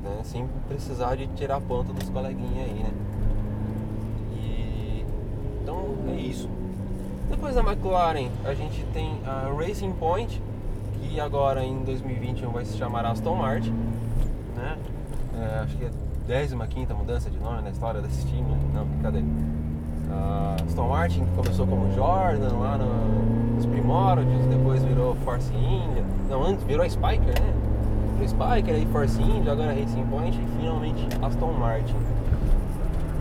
né, 0.04 0.22
sem 0.24 0.48
precisar 0.68 1.16
de 1.16 1.28
tirar 1.28 1.60
ponto 1.62 1.94
dos 1.94 2.10
coleguinhas 2.10 2.70
aí, 2.70 2.84
né? 2.84 2.92
E, 4.34 5.06
então 5.62 5.96
é 6.10 6.16
isso. 6.16 6.50
Depois 7.30 7.56
da 7.56 7.62
McLaren, 7.62 8.30
a 8.44 8.54
gente 8.54 8.84
tem 8.94 9.20
a 9.26 9.52
Racing 9.56 9.92
Point, 9.94 10.42
que 10.94 11.20
agora 11.20 11.64
em 11.64 11.84
2021 11.84 12.52
vai 12.52 12.66
se 12.66 12.78
chamar 12.78 13.06
Aston 13.06 13.36
Martin, 13.36 13.74
né? 14.56 14.78
É, 15.38 15.60
acho 15.60 15.78
que 15.78 15.86
é 15.86 15.90
a 15.90 16.68
15 16.68 16.94
mudança 16.94 17.30
de 17.30 17.40
nome 17.40 17.62
na 17.62 17.70
história 17.70 18.02
desse 18.02 18.26
time, 18.28 18.42
né? 18.42 18.58
Não, 18.74 18.86
brincadeira. 18.86 19.28
A 20.12 20.56
Aston 20.66 20.88
Martin 20.88 21.26
começou 21.36 21.68
como 21.68 21.92
Jordan 21.94 22.58
lá 22.58 22.78
no, 22.78 23.56
nos 23.56 23.66
primórdios, 23.66 24.46
depois 24.48 24.84
virou 24.84 25.16
Force 25.18 25.54
India. 25.54 26.04
Não, 26.30 26.44
antes 26.44 26.64
virou 26.64 26.90
Spiker, 26.90 27.40
né? 27.40 27.69
Virou 28.20 28.28
Spiker, 28.28 28.76
aí 28.76 28.86
Force 28.92 29.22
India, 29.22 29.54
agora 29.54 29.74
Racing 29.74 30.06
Point 30.08 30.38
e 30.38 30.60
finalmente 30.60 31.08
Aston 31.22 31.54
Martin. 31.54 31.96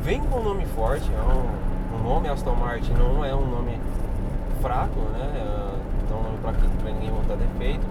Vem 0.03 0.21
com 0.23 0.41
um 0.41 0.43
nome 0.43 0.67
forte, 0.67 1.09
é 1.13 1.21
um, 1.21 2.01
o 2.01 2.03
nome 2.03 2.29
Aston 2.29 2.55
Martin 2.57 2.93
não 2.95 3.25
é 3.25 3.33
um 3.35 3.47
nome 3.47 3.79
fraco, 4.61 4.99
né? 5.13 5.45
Não 6.11 6.17
é 6.17 6.21
um 6.21 6.23
nome 6.23 6.39
para 6.39 6.93
ninguém 6.93 7.11
botar 7.11 7.37
defeito. 7.37 7.87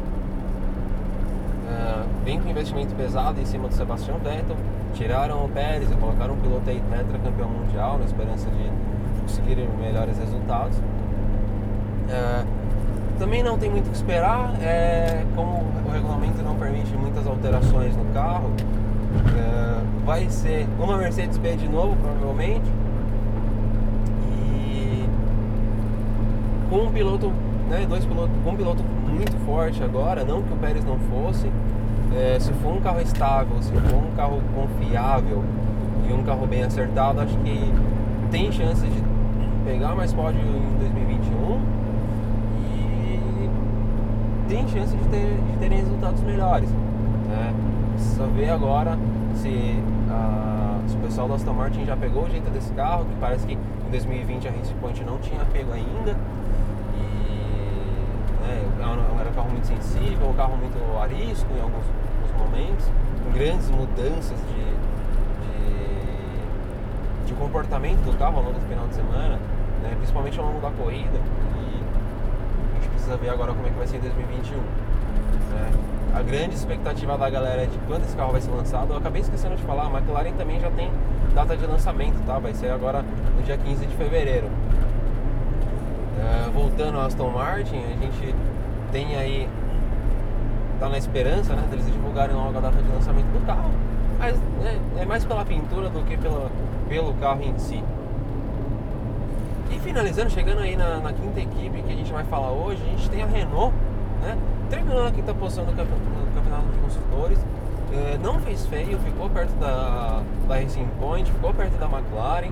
Uh, 1.68 2.08
vem 2.26 2.42
com 2.42 2.50
investimento 2.50 2.94
pesado 2.96 3.40
em 3.40 3.46
cima 3.46 3.70
do 3.70 3.74
Sebastian 3.74 4.16
Vettel. 4.16 4.58
Tiraram 4.94 5.46
o 5.46 5.50
Pérez 5.50 5.90
e 5.90 5.96
colocaram 5.96 6.34
um 6.34 6.38
piloto 6.38 6.70
aí 6.70 6.82
tetracampeão 6.90 7.50
mundial 7.50 7.98
na 7.98 8.06
esperança 8.06 8.50
de 8.50 9.22
conseguirem 9.22 9.70
melhores 9.80 10.18
resultados. 10.18 10.78
Uh, 10.78 12.48
também 13.18 13.44
não 13.44 13.58
tem 13.58 13.70
muito 13.70 13.88
o 13.88 13.90
que 13.90 13.96
esperar, 13.96 14.54
é, 14.62 15.26
como 15.36 15.64
o 15.86 15.92
regulamento 15.92 16.42
não 16.44 16.56
permite 16.56 16.92
muitas 16.96 17.26
alterações 17.26 17.96
no 17.96 18.06
carro, 18.14 18.52
é, 19.36 19.82
vai 20.06 20.30
ser 20.30 20.68
uma 20.80 20.98
Mercedes-B 20.98 21.56
de 21.56 21.68
novo, 21.68 21.96
provavelmente, 21.96 22.70
e 24.32 25.06
com 26.70 26.84
um 26.84 26.92
piloto, 26.92 27.32
né, 27.70 27.86
dois 27.88 28.06
pilotos, 28.06 28.36
um 28.46 28.56
piloto 28.56 28.84
muito 29.08 29.36
forte 29.46 29.84
agora, 29.84 30.24
não 30.24 30.42
que 30.44 30.54
o 30.54 30.58
Pérez 30.58 30.86
não 30.86 30.98
fosse, 31.00 31.52
é, 32.16 32.40
se 32.40 32.54
for 32.54 32.74
um 32.74 32.82
carro 32.82 33.02
estável, 33.02 33.62
se 33.62 33.72
for 33.72 33.98
um 33.98 34.16
carro 34.16 34.42
confiável 34.56 35.44
e 36.08 36.14
um 36.14 36.24
carro 36.24 36.46
bem 36.46 36.64
acertado, 36.64 37.20
acho 37.20 37.38
que 37.40 37.74
tem 38.32 38.52
chance 38.52 38.86
de 38.86 39.04
pegar 39.66 39.96
mais 39.96 40.14
pódio 40.14 40.40
em 40.40 40.78
2021 40.80 41.60
e 41.74 41.77
tem 44.48 44.68
chance 44.68 44.96
de, 44.96 45.04
ter, 45.10 45.38
de 45.38 45.58
terem 45.60 45.80
resultados 45.80 46.22
melhores. 46.22 46.70
Né? 46.70 47.54
Precisa 47.94 48.28
ver 48.28 48.50
agora 48.50 48.98
se, 49.36 49.84
a, 50.10 50.80
se 50.88 50.96
o 50.96 51.00
pessoal 51.00 51.28
da 51.28 51.36
Aston 51.36 51.54
Martin 51.54 51.86
já 51.86 51.96
pegou 51.96 52.24
o 52.24 52.30
jeito 52.30 52.50
desse 52.52 52.72
carro, 52.74 53.06
que 53.06 53.16
parece 53.20 53.46
que 53.46 53.54
em 53.54 53.92
2020 53.92 54.48
a 54.48 54.52
Race 54.52 54.74
Point 54.76 55.04
não 55.04 55.18
tinha 55.20 55.44
pego 55.46 55.74
ainda. 55.74 56.16
E 56.96 57.00
né, 58.42 58.64
era 59.20 59.30
um 59.30 59.34
carro 59.34 59.50
muito 59.50 59.68
sensível, 59.68 60.30
um 60.30 60.34
carro 60.34 60.58
muito 60.58 60.78
arisco 61.00 61.50
em 61.56 61.62
alguns, 61.62 61.86
alguns 61.86 62.32
momentos, 62.38 62.86
com 63.24 63.32
grandes 63.32 63.70
mudanças 63.70 64.38
de, 64.38 64.64
de, 67.26 67.28
de 67.28 67.34
comportamento 67.34 68.04
do 68.06 68.18
carro 68.18 68.38
ao 68.38 68.44
longo 68.44 68.60
do 68.60 68.68
final 68.68 68.88
de 68.88 68.96
semana 68.96 69.40
né? 69.82 69.96
principalmente 69.98 70.40
ao 70.40 70.46
longo 70.46 70.60
da 70.60 70.72
corrida. 70.72 71.20
Precisa 73.08 73.24
ver 73.24 73.30
agora 73.30 73.54
como 73.54 73.66
é 73.66 73.70
que 73.70 73.78
vai 73.78 73.88
ser 73.88 73.98
em 73.98 74.02
2021. 74.02 74.58
Né? 74.58 75.72
A 76.14 76.22
grande 76.22 76.56
expectativa 76.56 77.18
da 77.18 77.30
galera 77.30 77.64
é 77.64 77.66
de 77.66 77.78
quando 77.88 78.04
esse 78.04 78.14
carro 78.18 78.34
vai 78.34 78.42
ser 78.42 78.52
lançado. 78.52 78.92
Eu 78.92 78.98
acabei 78.98 79.22
esquecendo 79.22 79.56
de 79.56 79.64
falar, 79.64 79.86
a 79.86 79.98
McLaren 79.98 80.34
também 80.34 80.60
já 80.60 80.70
tem 80.72 80.92
data 81.34 81.56
de 81.56 81.66
lançamento, 81.66 82.22
tá? 82.26 82.38
Vai 82.38 82.54
ser 82.54 82.70
agora 82.70 83.06
no 83.38 83.44
dia 83.44 83.58
15 83.58 83.86
de 83.86 83.96
fevereiro. 83.96 84.50
É, 86.20 86.50
voltando 86.50 86.98
ao 86.98 87.06
Aston 87.06 87.30
Martin, 87.30 87.78
a 87.78 88.04
gente 88.04 88.36
tem 88.92 89.16
aí 89.16 89.48
tá 90.78 90.90
na 90.90 90.98
esperança, 90.98 91.56
né, 91.56 91.66
deles 91.70 91.86
divulgarem 91.86 92.36
logo 92.36 92.58
a 92.58 92.60
data 92.60 92.82
de 92.82 92.90
lançamento 92.90 93.28
do 93.28 93.46
carro. 93.46 93.72
Mas 94.20 94.38
né, 94.62 94.78
é 95.00 95.06
mais 95.06 95.24
pela 95.24 95.46
pintura 95.46 95.88
do 95.88 96.04
que 96.04 96.18
pela, 96.18 96.52
pelo 96.90 97.14
carro 97.14 97.42
em 97.42 97.58
si. 97.58 97.82
Finalizando, 99.88 100.30
chegando 100.30 100.60
aí 100.60 100.76
na, 100.76 100.98
na, 100.98 101.14
quinta 101.14 101.40
equipe 101.40 101.82
que 101.82 101.94
a 101.94 101.96
gente 101.96 102.12
vai 102.12 102.26
falar 102.26 102.52
hoje, 102.52 102.84
a 102.84 102.90
gente 102.90 103.10
tem 103.10 103.24
a 103.24 103.26
Renault, 103.26 103.74
né? 104.22 104.38
Terminou 104.70 105.02
na 105.02 105.12
quinta 105.12 105.34
posição 105.34 105.64
do 105.64 105.72
campeonato 105.72 106.68
de 106.74 106.78
construtores. 106.80 107.40
É, 107.94 108.18
não 108.22 108.38
fez 108.42 108.66
feio, 108.66 109.00
ficou 109.00 109.30
perto 109.30 109.54
da, 109.54 110.22
da 110.46 110.56
Racing 110.56 110.90
Point, 111.00 111.32
ficou 111.32 111.54
perto 111.54 111.78
da 111.80 111.86
McLaren. 111.86 112.52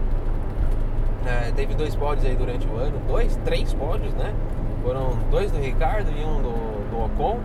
É, 1.25 1.51
teve 1.54 1.75
dois 1.75 1.94
pódios 1.94 2.25
aí 2.25 2.38
durante 2.38 2.65
o 2.70 2.77
ano, 2.77 3.01
dois, 3.06 3.38
três 3.44 3.74
pódios, 3.74 4.13
né? 4.13 4.34
Foram 4.82 5.18
dois 5.30 5.51
do 5.51 5.58
Ricardo 5.58 6.10
e 6.18 6.24
um 6.24 6.42
do, 6.42 6.89
do 6.89 7.04
Ocon. 7.04 7.39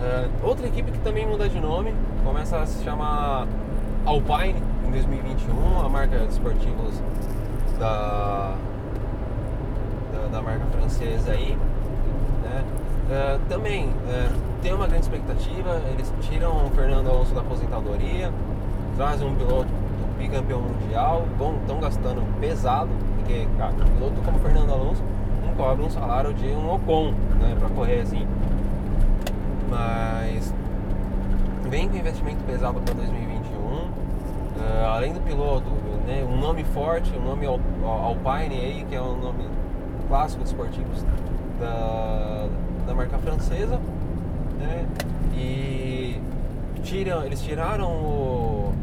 É, 0.00 0.28
outra 0.44 0.68
equipe 0.68 0.92
que 0.92 0.98
também 1.00 1.26
muda 1.26 1.48
de 1.48 1.58
nome, 1.58 1.92
começa 2.24 2.58
a 2.58 2.66
se 2.66 2.84
chamar 2.84 3.48
Alpine 4.06 4.62
em 4.86 4.90
2021, 4.92 5.84
a 5.84 5.88
marca 5.88 6.18
de 6.20 6.28
esportivos 6.28 7.02
da, 7.82 8.54
da, 10.12 10.26
da 10.30 10.42
marca 10.42 10.64
francesa 10.66 11.32
aí. 11.32 11.58
Né? 12.44 12.64
Uh, 13.10 13.40
também 13.48 13.88
uh, 13.88 14.40
tem 14.62 14.72
uma 14.72 14.86
grande 14.86 15.02
expectativa, 15.02 15.80
eles 15.90 16.12
tiram 16.20 16.66
o 16.66 16.70
Fernando 16.70 17.10
Alonso 17.10 17.34
da 17.34 17.40
aposentadoria, 17.40 18.32
trazem 18.96 19.26
um 19.26 19.34
piloto 19.34 19.68
bicampeão 20.16 20.60
mundial, 20.60 21.26
estão 21.60 21.80
gastando 21.80 22.22
pesado, 22.40 22.90
porque 23.16 23.48
cara, 23.58 23.72
um 23.72 23.96
piloto 23.98 24.22
como 24.24 24.38
Fernando 24.38 24.70
Alonso 24.70 25.02
não 25.44 25.52
cobra 25.54 25.84
um 25.84 25.90
salário 25.90 26.32
de 26.34 26.46
um 26.46 26.72
Ocon 26.74 27.10
né, 27.40 27.56
para 27.58 27.68
correr 27.70 28.02
assim. 28.02 28.24
Mas 29.68 30.54
vem 31.68 31.88
com 31.88 31.96
investimento 31.96 32.44
pesado 32.44 32.80
para 32.80 32.94
2021. 32.94 33.58
Uh, 33.58 33.90
além 34.86 35.12
do 35.12 35.20
piloto, 35.20 35.81
né, 36.06 36.24
um 36.24 36.36
nome 36.38 36.64
forte, 36.64 37.12
um 37.16 37.24
nome 37.24 37.46
Alpine 37.46 38.54
aí, 38.54 38.86
que 38.88 38.94
é 38.94 39.00
um 39.00 39.18
nome 39.20 39.44
clássico 40.08 40.42
de 40.42 40.48
esportivos 40.50 41.04
da, 41.60 42.48
da 42.86 42.94
marca 42.94 43.18
francesa, 43.18 43.80
né, 44.58 44.86
e 45.34 46.20
tiram, 46.82 47.24
eles 47.24 47.40
tiraram 47.40 47.88
o, 47.88 48.74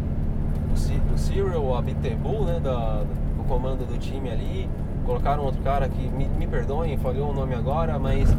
o, 0.69 1.13
o 1.13 1.17
Cyril, 1.17 1.63
o 1.63 1.75
Abitebu, 1.75 2.45
né, 2.45 2.59
da, 2.59 3.03
do 3.37 3.43
comando 3.47 3.85
do 3.85 3.97
time 3.97 4.29
ali, 4.29 4.69
colocaram 5.05 5.43
outro 5.43 5.61
cara 5.61 5.89
que, 5.89 6.07
me, 6.09 6.27
me 6.27 6.47
perdoem, 6.47 6.97
falhou 6.97 7.31
o 7.31 7.33
nome 7.33 7.55
agora, 7.55 7.97
mas 7.97 8.29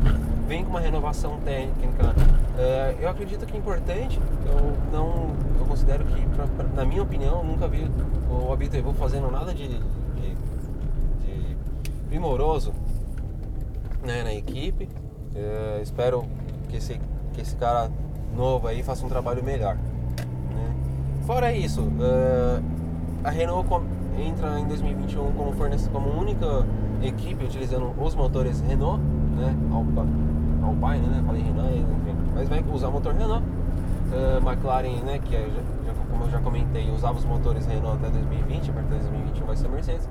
vem 0.47 0.65
com 0.65 0.71
uma 0.71 0.81
renovação 0.81 1.39
técnica. 1.45 2.11
Uh, 2.11 3.01
eu 3.01 3.09
acredito 3.09 3.47
que 3.47 3.57
é 3.57 3.59
importante, 3.59 4.21
eu 4.47 4.77
não 4.93 5.31
eu 5.59 5.67
considero 5.67 6.05
que, 6.05 6.27
pra, 6.29 6.47
pra, 6.47 6.67
na 6.75 6.85
minha 6.85 7.03
opinião, 7.03 7.45
nunca 7.45 7.69
vi 7.69 7.89
o 8.31 8.53
Abitebu 8.53 8.93
fazendo 8.93 9.31
nada 9.31 9.53
de, 9.53 9.67
de, 9.69 9.79
de 9.79 11.57
primoroso 12.09 12.73
né, 14.03 14.23
na 14.23 14.33
equipe. 14.33 14.89
Uh, 15.35 15.83
espero 15.83 16.25
que 16.69 16.77
esse, 16.77 17.01
que 17.33 17.41
esse 17.41 17.57
cara 17.57 17.91
novo 18.37 18.67
aí 18.67 18.83
faça 18.83 19.05
um 19.05 19.09
trabalho 19.09 19.43
melhor. 19.45 19.77
Né? 19.77 20.75
Fora 21.27 21.53
isso, 21.53 21.83
uh, 21.83 22.63
a 23.25 23.31
Renault 23.31 23.69
entra 24.19 24.59
em 24.59 24.67
2021 24.67 25.33
como, 25.33 25.53
fornece, 25.53 25.89
como 25.91 26.09
única 26.11 26.67
equipe 27.03 27.45
utilizando 27.45 27.95
os 28.01 28.15
motores 28.15 28.61
Renault, 28.61 29.03
né? 29.37 29.57
Alpine, 30.63 31.07
né? 31.07 31.23
Falei 31.27 31.43
Renault, 31.43 31.75
enfim. 31.75 32.17
Mas 32.35 32.49
vai 32.49 32.65
usar 32.73 32.91
motor 32.91 33.15
Renault. 33.15 33.45
Uh, 33.45 34.49
McLaren, 34.49 35.03
né? 35.05 35.19
Que 35.19 35.37
é, 35.37 35.49
como 36.21 36.25
eu 36.25 36.31
já 36.31 36.41
comentei, 36.41 36.91
usava 36.91 37.17
os 37.17 37.25
motores 37.25 37.65
Renault 37.65 37.97
até 37.97 38.11
2020, 38.11 38.71
a 38.71 38.73
partir 38.75 38.89
de 38.89 38.99
2021 38.99 39.47
vai 39.47 39.57
ser 39.57 39.69
Mercedes. 39.69 40.09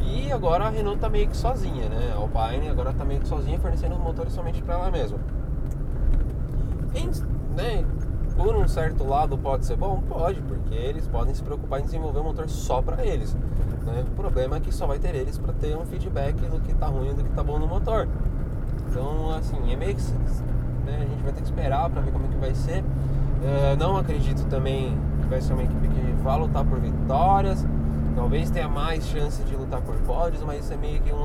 E 0.00 0.30
agora 0.30 0.66
a 0.66 0.70
Renault 0.70 1.00
tá 1.00 1.08
meio 1.08 1.28
que 1.28 1.36
sozinha, 1.36 1.88
né? 1.88 2.12
A 2.14 2.16
Alpine 2.16 2.68
agora 2.68 2.92
tá 2.92 3.04
meio 3.04 3.20
que 3.20 3.26
sozinha 3.26 3.58
fornecendo 3.58 3.96
os 3.96 4.00
motores 4.00 4.32
somente 4.32 4.62
para 4.62 4.74
ela 4.74 4.90
mesma. 4.90 5.18
Em, 6.94 7.10
né, 7.56 7.84
por 8.36 8.54
um 8.54 8.68
certo 8.68 9.04
lado 9.04 9.36
pode 9.36 9.66
ser 9.66 9.76
bom? 9.76 10.00
Pode, 10.08 10.40
porque 10.42 10.74
eles 10.74 11.08
podem 11.08 11.34
se 11.34 11.42
preocupar 11.42 11.80
em 11.80 11.84
desenvolver 11.84 12.20
um 12.20 12.24
motor 12.24 12.48
só 12.48 12.80
para 12.80 13.04
eles. 13.04 13.34
Né? 13.84 14.04
O 14.06 14.14
problema 14.14 14.58
é 14.58 14.60
que 14.60 14.72
só 14.72 14.86
vai 14.86 15.00
ter 15.00 15.14
eles 15.16 15.38
para 15.38 15.52
ter 15.54 15.76
um 15.76 15.84
feedback 15.84 16.36
do 16.36 16.60
que 16.60 16.72
tá 16.72 16.86
ruim 16.86 17.10
e 17.10 17.14
do 17.14 17.24
que 17.24 17.30
tá 17.30 17.42
bom 17.42 17.58
no 17.58 17.66
motor. 17.66 18.06
Então, 18.88 19.34
assim, 19.34 19.72
é 19.72 19.76
meio 19.76 19.96
que 19.96 20.02
né, 20.84 20.98
a 21.02 21.04
gente 21.04 21.22
vai 21.24 21.32
ter 21.32 21.40
que 21.40 21.46
esperar 21.46 21.90
para 21.90 22.00
ver 22.00 22.12
como 22.12 22.26
é 22.26 22.28
que 22.28 22.36
vai 22.36 22.54
ser. 22.54 22.80
Uh, 22.80 23.76
não 23.76 23.96
acredito 23.96 24.44
também 24.46 24.96
vai 25.32 25.40
ser 25.40 25.54
uma 25.54 25.62
equipe 25.62 25.88
que 25.88 26.12
vai 26.22 26.38
lutar 26.38 26.62
por 26.62 26.78
vitórias. 26.78 27.64
Talvez 28.14 28.50
tenha 28.50 28.68
mais 28.68 29.06
chance 29.06 29.42
de 29.42 29.56
lutar 29.56 29.80
por 29.80 29.96
pódios, 30.00 30.42
mas 30.42 30.62
isso 30.62 30.74
é 30.74 30.76
meio 30.76 31.00
que 31.00 31.10
um, 31.10 31.24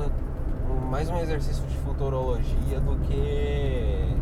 um, 0.72 0.86
mais 0.90 1.10
um 1.10 1.18
exercício 1.18 1.66
de 1.68 1.76
futurologia 1.80 2.80
do 2.80 2.96
que, 3.00 4.16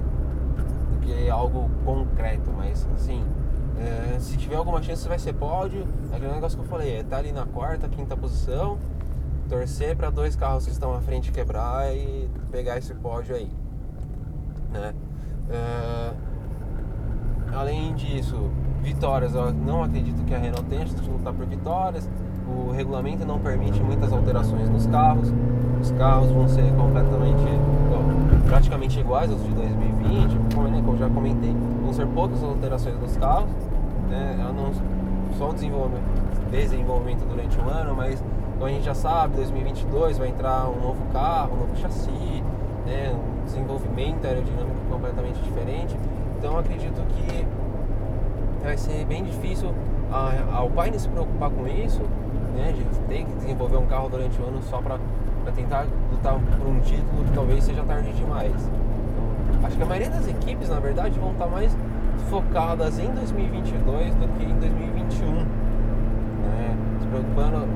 do 0.90 1.00
que 1.02 1.30
algo 1.30 1.70
concreto. 1.86 2.52
Mas, 2.58 2.88
assim, 2.96 3.22
uh, 3.22 4.20
se 4.20 4.36
tiver 4.38 4.56
alguma 4.56 4.82
chance 4.82 5.08
vai 5.08 5.20
ser 5.20 5.34
pódio. 5.34 5.88
Aquele 6.12 6.34
negócio 6.34 6.58
que 6.58 6.66
eu 6.66 6.68
falei, 6.68 6.98
é 6.98 7.04
tá 7.04 7.18
ali 7.18 7.32
na 7.32 7.46
quarta, 7.46 7.88
quinta 7.88 8.18
posição 8.18 8.80
torcer 9.48 9.96
para 9.96 10.10
dois 10.10 10.36
carros 10.36 10.66
que 10.66 10.72
estão 10.72 10.96
à 10.96 11.02
frente 11.02 11.32
quebrar 11.32 11.96
e 11.96 12.28
pegar 12.52 12.80
esse 12.80 12.96
pódio 12.96 13.36
aí. 13.36 13.48
Né? 14.72 14.96
Uh, 15.48 16.25
além 17.56 17.94
disso, 17.94 18.50
vitórias, 18.84 19.34
eu 19.34 19.52
não 19.54 19.84
acredito 19.84 20.24
que 20.26 20.34
a 20.34 20.38
Renault 20.38 20.66
tenha 20.66 20.86
de 20.86 21.10
lutar 21.10 21.34
por 21.34 21.46
vitórias. 21.46 22.10
O 22.48 22.72
regulamento 22.72 23.26
não 23.26 23.40
permite 23.40 23.82
muitas 23.82 24.14
alterações 24.14 24.70
nos 24.70 24.86
carros. 24.88 25.34
Os 25.82 25.92
carros 25.92 26.30
vão 26.32 26.48
ser 26.48 26.72
completamente, 26.76 27.44
praticamente 28.48 29.00
iguais 29.00 29.32
aos 29.32 29.44
de 29.44 29.54
2020. 29.54 30.54
Como 30.54 30.94
eu 30.94 30.98
já 30.98 31.10
comentei, 31.10 31.56
vão 31.84 31.94
ser 31.94 32.06
poucas 32.08 32.44
alterações 32.44 33.00
nos 33.00 33.18
carros. 33.18 33.50
Né? 34.10 34.38
Não, 34.56 34.72
só 35.38 35.50
o 35.50 35.54
desenvolvimento, 35.54 36.04
desenvolvimento 36.52 37.28
durante 37.28 37.60
o 37.60 37.70
ano, 37.70 37.96
mas 37.96 38.24
então 38.56 38.68
a 38.68 38.70
gente 38.70 38.86
já 38.86 38.96
sabe, 38.96 39.36
2022 39.36 40.18
vai 40.18 40.30
entrar 40.30 40.70
um 40.70 40.80
novo 40.80 41.04
carro, 41.12 41.56
um 41.56 41.60
novo 41.60 41.76
chassi, 41.76 42.10
né, 42.86 43.14
um 43.14 43.44
desenvolvimento 43.44 44.26
aerodinâmico 44.26 44.78
completamente 44.90 45.42
diferente. 45.42 45.98
Então 46.46 46.60
acredito 46.60 47.02
que 47.08 47.44
vai 48.64 48.78
ser 48.78 49.04
bem 49.06 49.24
difícil 49.24 49.74
a, 50.12 50.32
a 50.52 50.58
Alpine 50.58 51.00
se 51.00 51.10
preocupar 51.10 51.50
com 51.50 51.68
isso, 51.68 52.04
né, 52.56 52.72
de 52.72 52.84
ter 53.08 53.26
que 53.26 53.34
desenvolver 53.34 53.78
um 53.78 53.88
carro 53.88 54.10
durante 54.10 54.40
o 54.40 54.46
ano 54.46 54.62
só 54.62 54.78
para 54.78 55.00
tentar 55.56 55.88
lutar 56.12 56.36
por 56.36 56.68
um 56.68 56.80
título 56.82 57.24
que 57.26 57.32
talvez 57.34 57.64
seja 57.64 57.82
tarde 57.82 58.14
demais. 58.14 58.54
Acho 59.64 59.76
que 59.76 59.82
a 59.82 59.86
maioria 59.88 60.12
das 60.12 60.28
equipes, 60.28 60.70
na 60.70 60.80
verdade, 60.80 61.18
vão 61.20 61.32
estar 61.32 61.48
mais 61.48 61.76
focadas 62.30 63.00
em 63.00 63.10
2022 63.10 64.14
do 64.14 64.28
que 64.38 64.44
em 64.44 64.60
2021. 64.60 65.32
Né? 65.32 66.78
Se 67.02 67.08
preocupando, 67.08 67.68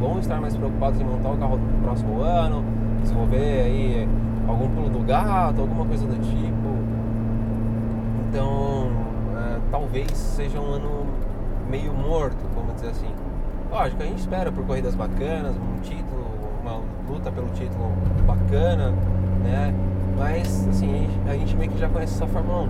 vão 0.00 0.18
estar 0.18 0.40
mais 0.40 0.56
preocupados 0.56 1.00
em 1.00 1.04
montar 1.04 1.30
o 1.30 1.36
carro 1.36 1.56
do 1.56 1.82
próximo 1.84 2.20
ano, 2.20 2.64
desenvolver 3.00 3.62
aí 3.62 4.08
algum 4.48 4.68
pulo 4.70 4.88
do 4.88 5.06
gato, 5.06 5.60
alguma 5.60 5.86
coisa 5.86 6.04
do 6.04 6.16
tipo. 6.20 6.65
Então, 8.36 8.90
é, 9.34 9.58
talvez 9.70 10.10
seja 10.12 10.60
um 10.60 10.74
ano 10.74 11.06
meio 11.70 11.94
morto, 11.94 12.36
vamos 12.54 12.74
dizer 12.74 12.88
assim. 12.88 13.08
Lógico, 13.70 14.02
a 14.02 14.04
gente 14.04 14.18
espera 14.18 14.52
por 14.52 14.62
corridas 14.66 14.94
bacanas, 14.94 15.56
um 15.56 15.80
título, 15.80 16.26
uma 16.60 16.82
luta 17.08 17.32
pelo 17.32 17.48
título 17.52 17.90
bacana, 18.26 18.92
né? 19.42 19.74
Mas, 20.18 20.68
assim, 20.68 20.94
a 20.94 20.98
gente, 20.98 21.30
a 21.30 21.32
gente 21.32 21.56
meio 21.56 21.70
que 21.70 21.78
já 21.78 21.88
conhece 21.88 22.12
essa 22.12 22.26
Fórmula 22.26 22.64
1. 22.64 22.68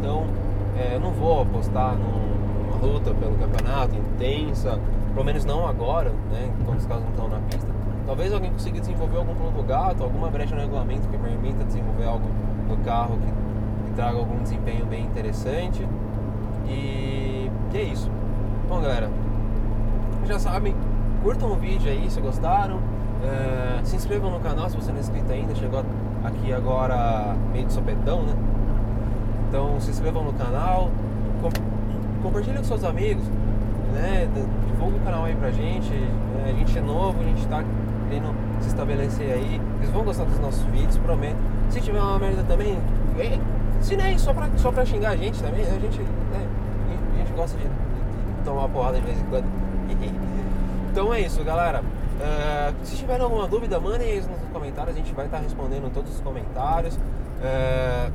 Então, 0.00 0.26
é, 0.76 0.96
eu 0.96 0.98
não 0.98 1.12
vou 1.12 1.42
apostar 1.42 1.94
numa 1.94 2.84
luta 2.84 3.14
pelo 3.14 3.36
campeonato 3.36 3.94
intensa, 3.94 4.80
pelo 5.14 5.24
menos 5.24 5.44
não 5.44 5.68
agora, 5.68 6.10
né? 6.32 6.52
Quando 6.64 6.80
os 6.80 6.86
carros 6.86 7.04
não 7.04 7.10
estão 7.10 7.28
na 7.28 7.38
pista. 7.48 7.68
Talvez 8.04 8.32
alguém 8.32 8.50
consiga 8.50 8.80
desenvolver 8.80 9.18
algum 9.18 9.36
plano 9.36 9.62
gato, 9.62 10.02
alguma 10.02 10.28
brecha 10.30 10.56
no 10.56 10.62
regulamento 10.62 11.06
que 11.06 11.16
permita 11.16 11.62
desenvolver 11.62 12.06
algo 12.06 12.28
no 12.68 12.76
carro 12.78 13.16
que 13.18 13.45
traga 13.96 14.18
algum 14.18 14.40
desempenho 14.42 14.84
bem 14.86 15.04
interessante. 15.04 15.84
E, 16.68 17.50
é 17.74 17.82
isso. 17.82 18.10
Bom, 18.68 18.80
galera, 18.80 19.10
já 20.26 20.38
sabem, 20.38 20.74
curtam 21.22 21.52
o 21.52 21.56
vídeo 21.56 21.90
aí 21.90 22.08
se 22.10 22.20
gostaram. 22.20 22.78
É, 23.24 23.80
se 23.82 23.96
inscrevam 23.96 24.30
no 24.30 24.40
canal 24.40 24.68
se 24.70 24.76
você 24.76 24.90
não 24.90 24.98
é 24.98 25.00
inscrito 25.00 25.32
ainda. 25.32 25.54
Chegou 25.54 25.84
aqui 26.24 26.52
agora 26.52 27.34
meio 27.52 27.66
de 27.66 27.72
sopetão, 27.72 28.22
né? 28.22 28.34
Então 29.48 29.80
se 29.80 29.90
inscrevam 29.90 30.24
no 30.24 30.32
canal, 30.34 30.90
com, 31.40 31.50
compartilhem 32.22 32.58
com 32.58 32.64
seus 32.64 32.84
amigos, 32.84 33.24
né? 33.92 34.28
Divulga 34.68 34.96
o 34.96 35.00
canal 35.00 35.24
aí 35.24 35.34
pra 35.34 35.50
gente. 35.50 35.92
É, 36.44 36.50
a 36.50 36.52
gente 36.52 36.78
é 36.78 36.82
novo, 36.82 37.20
a 37.20 37.24
gente 37.24 37.46
tá 37.48 37.64
querendo 38.08 38.34
se 38.60 38.68
estabelecer 38.68 39.32
aí. 39.32 39.60
Eles 39.78 39.90
vão 39.90 40.04
gostar 40.04 40.24
dos 40.24 40.38
nossos 40.38 40.62
vídeos, 40.66 40.98
prometo. 40.98 41.38
Se 41.70 41.80
tiver 41.80 42.00
uma 42.00 42.18
merda 42.18 42.42
também, 42.44 42.78
é, 43.18 43.38
se 43.80 43.96
nem 43.96 44.18
só 44.18 44.32
pra, 44.32 44.48
só 44.56 44.72
pra 44.72 44.84
xingar 44.84 45.10
a 45.10 45.16
gente 45.16 45.42
também, 45.42 45.62
a 45.62 45.78
gente, 45.78 46.00
né? 46.00 46.48
a 47.14 47.18
gente 47.18 47.32
gosta 47.32 47.56
de, 47.56 47.64
de, 47.64 48.44
tomar 48.44 48.62
uma 48.62 48.68
porrada 48.68 48.98
de 48.98 49.06
vez 49.06 49.18
em 49.18 49.24
quando. 49.24 49.46
Então 50.96 51.12
é 51.12 51.20
isso, 51.20 51.44
galera. 51.44 51.82
Uh, 51.82 52.74
se 52.82 52.96
tiver 52.96 53.20
alguma 53.20 53.46
dúvida, 53.46 53.78
mandem 53.78 54.12
aí 54.12 54.16
nos 54.22 54.50
comentários, 54.50 54.94
a 54.94 54.98
gente 54.98 55.12
vai 55.12 55.26
estar 55.26 55.40
respondendo 55.40 55.92
todos 55.92 56.10
os 56.14 56.20
comentários. 56.22 56.96
Uh, 56.96 58.10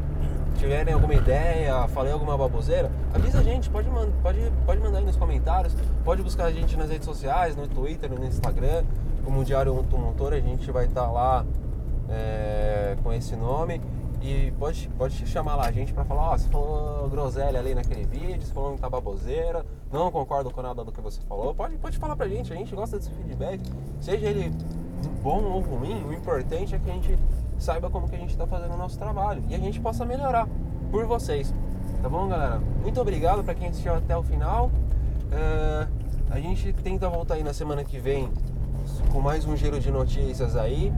tiverem 0.57 0.93
alguma 0.93 1.13
ideia, 1.13 1.87
falei 1.87 2.11
alguma 2.11 2.37
baboseira, 2.37 2.91
avisa 3.13 3.39
a 3.39 3.43
gente, 3.43 3.69
pode, 3.69 3.89
pode, 4.21 4.39
pode 4.65 4.81
mandar 4.81 4.99
aí 4.99 5.05
nos 5.05 5.15
comentários, 5.15 5.75
pode 6.03 6.21
buscar 6.21 6.45
a 6.45 6.51
gente 6.51 6.77
nas 6.77 6.89
redes 6.89 7.05
sociais, 7.05 7.55
no 7.55 7.67
Twitter, 7.67 8.11
no 8.11 8.25
Instagram, 8.25 8.83
como 9.23 9.43
Diário 9.43 9.73
Motor, 9.73 10.33
a 10.33 10.39
gente 10.39 10.71
vai 10.71 10.85
estar 10.85 11.09
lá 11.09 11.45
é, 12.09 12.95
com 13.03 13.11
esse 13.13 13.35
nome. 13.35 13.81
E 14.21 14.51
pode, 14.59 14.87
pode 14.97 15.27
chamar 15.27 15.55
lá 15.55 15.65
a 15.65 15.71
gente 15.71 15.91
para 15.93 16.05
falar, 16.05 16.29
ó, 16.29 16.33
oh, 16.33 16.37
você 16.37 16.47
falou 16.49 17.09
groselha 17.09 17.59
ali 17.59 17.73
naquele 17.73 18.05
vídeo, 18.05 18.41
você 18.41 18.53
falou 18.53 18.69
muita 18.69 18.87
baboseira, 18.87 19.65
não 19.91 20.11
concordo 20.11 20.51
com 20.51 20.61
nada 20.61 20.83
do 20.83 20.91
que 20.91 21.01
você 21.01 21.19
falou. 21.27 21.55
Pode, 21.55 21.75
pode 21.77 21.97
falar 21.97 22.15
pra 22.15 22.27
gente, 22.27 22.53
a 22.53 22.55
gente 22.55 22.75
gosta 22.75 22.97
desse 22.97 23.09
feedback, 23.09 23.59
seja 23.99 24.27
ele 24.27 24.51
bom 25.23 25.43
ou 25.43 25.61
ruim, 25.61 26.03
o 26.03 26.13
importante 26.13 26.75
é 26.75 26.79
que 26.79 26.89
a 26.89 26.93
gente 26.93 27.17
saiba 27.57 27.89
como 27.89 28.07
que 28.07 28.15
a 28.15 28.19
gente 28.19 28.29
está 28.29 28.45
fazendo 28.45 28.75
o 28.75 28.77
nosso 28.77 28.97
trabalho 28.97 29.43
e 29.49 29.55
a 29.55 29.57
gente 29.57 29.79
possa 29.79 30.05
melhorar 30.05 30.47
por 30.91 31.05
vocês. 31.05 31.51
Tá 32.01 32.07
bom, 32.07 32.27
galera? 32.27 32.59
Muito 32.81 33.01
obrigado 33.01 33.43
para 33.43 33.55
quem 33.55 33.69
assistiu 33.69 33.95
até 33.95 34.15
o 34.15 34.21
final. 34.21 34.67
Uh, 34.67 35.87
a 36.29 36.39
gente 36.39 36.71
tenta 36.73 37.09
voltar 37.09 37.35
aí 37.35 37.43
na 37.43 37.53
semana 37.53 37.83
que 37.83 37.99
vem 37.99 38.29
com 39.11 39.19
mais 39.19 39.45
um 39.45 39.55
giro 39.55 39.79
de 39.79 39.91
notícias 39.91 40.55
aí, 40.55 40.91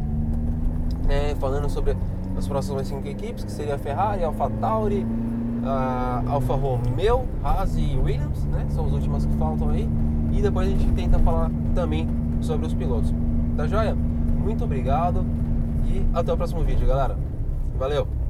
né, 1.06 1.36
falando 1.36 1.70
sobre 1.70 1.96
as 2.38 2.48
próximas 2.48 2.88
cinco 2.88 3.08
equipes, 3.08 3.44
que 3.44 3.52
seria 3.52 3.76
a 3.76 3.78
Ferrari, 3.78 4.24
Alfa 4.24 4.50
Tauri, 4.50 5.06
a 5.66 6.24
Alfa 6.28 6.56
Romeo, 6.56 7.26
Haas 7.44 7.78
e 7.78 7.98
Williams, 7.98 8.44
né? 8.46 8.66
São 8.70 8.86
as 8.86 8.92
últimas 8.92 9.26
que 9.26 9.34
faltam 9.36 9.70
aí. 9.70 9.88
E 10.32 10.42
depois 10.42 10.68
a 10.68 10.72
gente 10.72 10.92
tenta 10.94 11.20
falar 11.20 11.52
também 11.76 12.08
sobre 12.42 12.66
os 12.66 12.74
pilotos. 12.74 13.14
Tá 13.56 13.68
joia? 13.68 13.96
Muito 13.96 14.64
obrigado 14.64 15.26
e 15.86 16.06
até 16.14 16.34
o 16.34 16.38
próximo 16.38 16.64
vídeo, 16.64 16.88
galera. 16.88 17.18
Valeu! 17.78 18.23